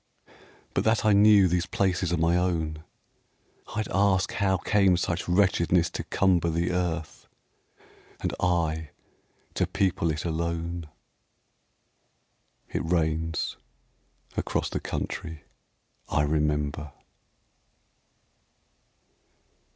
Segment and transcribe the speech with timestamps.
[0.73, 2.83] But that I knew these places are my own,
[3.75, 7.27] I'd ask how came such wretchedness to cumber The earth,
[8.19, 8.89] and I
[9.53, 10.87] to people it alone.
[12.73, 13.57] It rains
[14.35, 15.43] across the country
[16.09, 16.93] I remember.